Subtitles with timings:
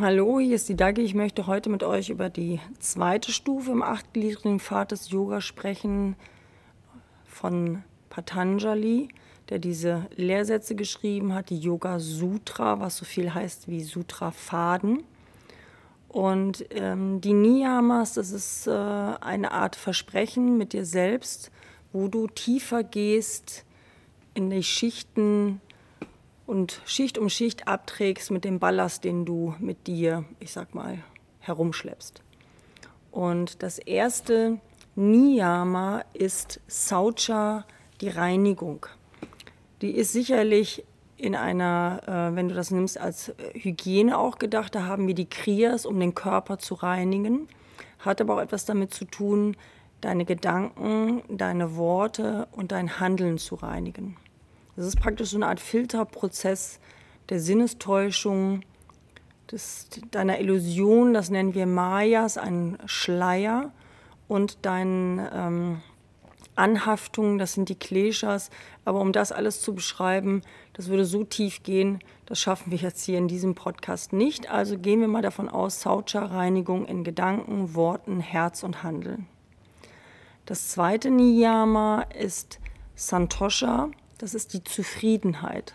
[0.00, 1.02] Hallo, hier ist die Dagi.
[1.02, 6.16] Ich möchte heute mit euch über die zweite Stufe im achtgliedrigen Pfad des Yoga sprechen
[7.24, 9.08] von Patanjali,
[9.48, 15.04] der diese Lehrsätze geschrieben hat, die Yoga Sutra, was so viel heißt wie Sutra Faden.
[16.08, 21.52] Und ähm, die Niyamas, das ist äh, eine Art Versprechen mit dir selbst,
[21.92, 23.64] wo du tiefer gehst
[24.34, 25.60] in die Schichten
[26.46, 30.98] und Schicht um Schicht abträgst mit dem Ballast, den du mit dir, ich sag mal,
[31.40, 32.22] herumschleppst.
[33.10, 34.60] Und das erste
[34.94, 37.64] Niyama ist Saucha,
[38.00, 38.86] die Reinigung.
[39.82, 40.84] Die ist sicherlich
[41.16, 44.74] in einer, äh, wenn du das nimmst, als Hygiene auch gedacht.
[44.74, 47.48] Da haben wir die Kriyas, um den Körper zu reinigen.
[47.98, 49.56] Hat aber auch etwas damit zu tun,
[50.00, 54.16] deine Gedanken, deine Worte und dein Handeln zu reinigen.
[54.76, 56.80] Das ist praktisch so eine Art Filterprozess
[57.28, 58.62] der Sinnestäuschung,
[59.50, 63.72] des, deiner Illusion, das nennen wir Mayas, ein Schleier,
[64.28, 65.82] und deinen ähm,
[66.56, 68.50] Anhaftungen, das sind die Kleshas.
[68.84, 73.04] Aber um das alles zu beschreiben, das würde so tief gehen, das schaffen wir jetzt
[73.04, 74.50] hier in diesem Podcast nicht.
[74.50, 79.26] Also gehen wir mal davon aus, Saucha-Reinigung in Gedanken, Worten, Herz und Handeln.
[80.44, 82.58] Das zweite Niyama ist
[82.94, 83.90] Santosha.
[84.18, 85.74] Das ist die Zufriedenheit.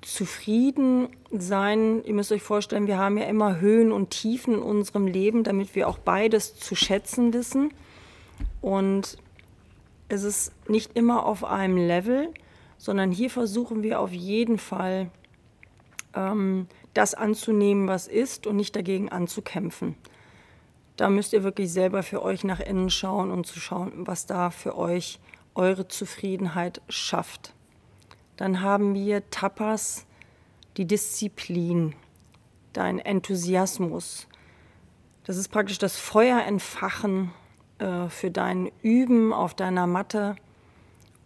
[0.00, 5.06] Zufrieden sein, ihr müsst euch vorstellen, wir haben ja immer Höhen und Tiefen in unserem
[5.06, 7.74] Leben, damit wir auch beides zu schätzen wissen.
[8.60, 9.18] Und
[10.08, 12.32] es ist nicht immer auf einem Level,
[12.78, 15.10] sondern hier versuchen wir auf jeden Fall
[16.14, 19.96] ähm, das anzunehmen, was ist und nicht dagegen anzukämpfen.
[20.96, 24.50] Da müsst ihr wirklich selber für euch nach innen schauen und zu schauen, was da
[24.50, 25.18] für euch
[25.58, 27.52] eure Zufriedenheit schafft.
[28.36, 30.06] Dann haben wir Tapas,
[30.76, 31.94] die Disziplin,
[32.72, 34.28] dein Enthusiasmus.
[35.24, 37.32] Das ist praktisch das Feuer entfachen
[37.78, 40.36] äh, für dein Üben auf deiner Matte,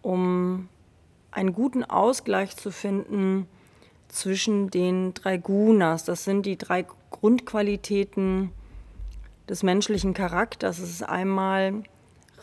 [0.01, 0.67] um
[1.31, 3.47] einen guten Ausgleich zu finden
[4.07, 6.03] zwischen den drei Gunas.
[6.03, 8.51] Das sind die drei Grundqualitäten
[9.47, 10.79] des menschlichen Charakters.
[10.79, 11.83] Es ist einmal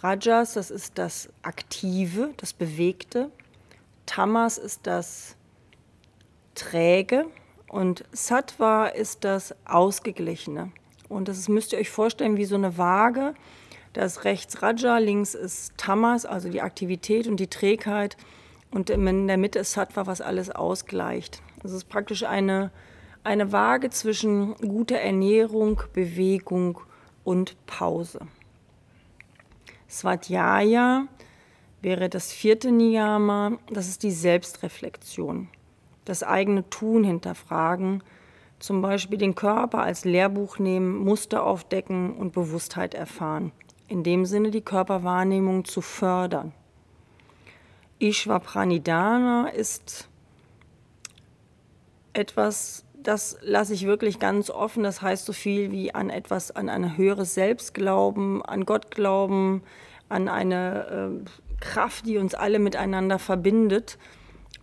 [0.03, 3.31] Rajas, das ist das Aktive, das Bewegte.
[4.06, 5.37] Tamas ist das
[6.55, 7.27] Träge
[7.69, 10.72] und Sattva ist das Ausgeglichene.
[11.11, 13.34] Und das müsst ihr euch vorstellen wie so eine Waage.
[13.93, 18.17] Da ist rechts Raja, links ist Tamas, also die Aktivität und die Trägheit.
[18.71, 21.43] Und in der Mitte ist Sattva, was alles ausgleicht.
[21.62, 22.71] Das ist praktisch eine,
[23.22, 26.81] eine Waage zwischen guter Ernährung, Bewegung
[27.22, 28.21] und Pause.
[29.90, 31.08] Svadhyaya
[31.82, 35.48] wäre das vierte Niyama, das ist die Selbstreflexion,
[36.04, 38.02] das eigene Tun hinterfragen,
[38.60, 43.52] zum Beispiel den Körper als Lehrbuch nehmen, Muster aufdecken und Bewusstheit erfahren.
[43.88, 46.52] In dem Sinne die Körperwahrnehmung zu fördern.
[47.98, 50.08] Ishvapranidhana ist
[52.12, 54.83] etwas, das lasse ich wirklich ganz offen.
[54.83, 59.62] Das heißt so viel wie an etwas, an ein höheres Selbst glauben, an Gott glauben,
[60.09, 63.99] an eine äh, Kraft, die uns alle miteinander verbindet.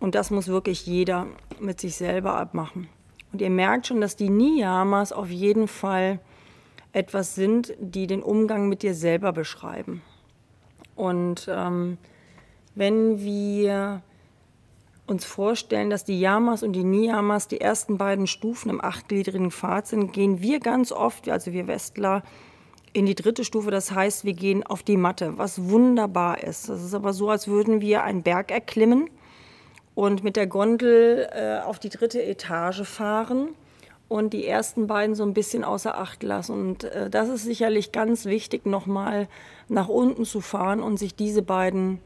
[0.00, 1.26] Und das muss wirklich jeder
[1.60, 2.88] mit sich selber abmachen.
[3.32, 6.20] Und ihr merkt schon, dass die Niyamas auf jeden Fall
[6.92, 10.02] etwas sind, die den Umgang mit dir selber beschreiben.
[10.96, 11.98] Und ähm,
[12.74, 14.02] wenn wir
[15.08, 19.86] uns vorstellen, dass die Yamas und die Niyamas die ersten beiden Stufen im achtgliedrigen Pfad
[19.86, 22.22] sind, gehen wir ganz oft, also wir Westler,
[22.92, 23.70] in die dritte Stufe.
[23.70, 26.68] Das heißt, wir gehen auf die Matte, was wunderbar ist.
[26.68, 29.10] Das ist aber so, als würden wir einen Berg erklimmen
[29.94, 33.50] und mit der Gondel äh, auf die dritte Etage fahren
[34.08, 36.52] und die ersten beiden so ein bisschen außer Acht lassen.
[36.52, 39.28] Und äh, das ist sicherlich ganz wichtig, nochmal
[39.68, 42.00] nach unten zu fahren und sich diese beiden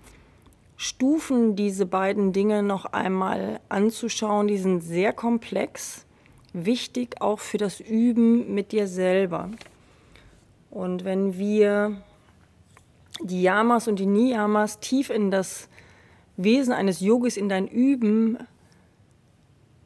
[0.85, 4.49] Stufen, diese beiden Dinge noch einmal anzuschauen.
[4.49, 6.05] Die sind sehr komplex,
[6.53, 9.49] wichtig auch für das Üben mit dir selber.
[10.73, 12.03] Und wenn wir
[13.21, 15.69] die Yamas und die Niyamas tief in das
[16.37, 18.39] Wesen eines Yogis, in dein Üben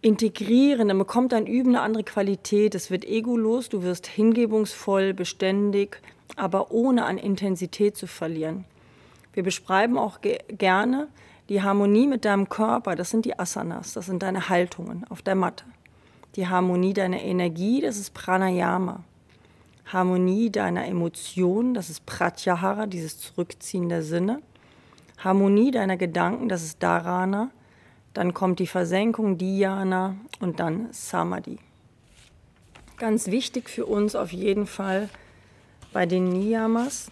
[0.00, 2.74] integrieren, dann bekommt dein Üben eine andere Qualität.
[2.74, 6.00] Es wird egolos, du wirst hingebungsvoll, beständig,
[6.36, 8.64] aber ohne an Intensität zu verlieren.
[9.36, 11.08] Wir beschreiben auch ge gerne
[11.50, 15.34] die Harmonie mit deinem Körper, das sind die Asanas, das sind deine Haltungen auf der
[15.34, 15.66] Matte.
[16.36, 19.04] Die Harmonie deiner Energie, das ist Pranayama.
[19.84, 24.40] Harmonie deiner Emotionen, das ist Pratyahara, dieses Zurückziehen der Sinne.
[25.18, 27.50] Harmonie deiner Gedanken, das ist Dharana.
[28.14, 31.58] Dann kommt die Versenkung, Dhyana und dann Samadhi.
[32.96, 35.10] Ganz wichtig für uns auf jeden Fall
[35.92, 37.10] bei den Niyamas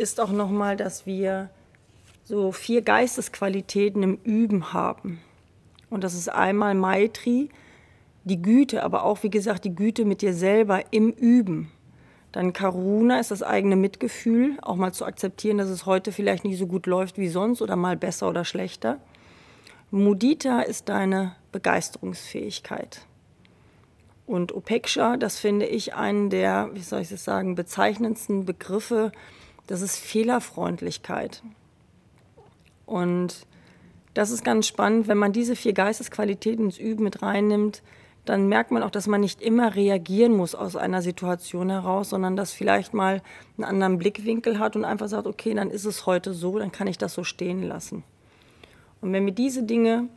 [0.00, 1.50] ist auch nochmal, dass wir
[2.24, 5.20] so vier Geistesqualitäten im Üben haben.
[5.90, 7.50] Und das ist einmal Maitri,
[8.24, 11.70] die Güte, aber auch, wie gesagt, die Güte mit dir selber im Üben.
[12.32, 16.58] Dann Karuna ist das eigene Mitgefühl, auch mal zu akzeptieren, dass es heute vielleicht nicht
[16.58, 18.98] so gut läuft wie sonst oder mal besser oder schlechter.
[19.90, 23.06] Mudita ist deine Begeisterungsfähigkeit.
[24.26, 29.10] Und Upeksha, das finde ich einen der, wie soll ich das sagen, bezeichnendsten Begriffe,
[29.66, 31.42] das ist Fehlerfreundlichkeit.
[32.86, 33.46] Und
[34.14, 37.82] das ist ganz spannend, wenn man diese vier Geistesqualitäten ins Üben mit reinnimmt,
[38.24, 42.36] dann merkt man auch, dass man nicht immer reagieren muss aus einer Situation heraus, sondern
[42.36, 43.22] dass vielleicht mal
[43.56, 46.86] einen anderen Blickwinkel hat und einfach sagt, okay, dann ist es heute so, dann kann
[46.86, 48.04] ich das so stehen lassen.
[49.00, 50.08] Und wenn wir diese Dinge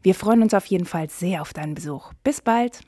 [0.01, 2.13] Wir freuen uns auf jeden Fall sehr auf deinen Besuch.
[2.23, 2.79] Bis bald!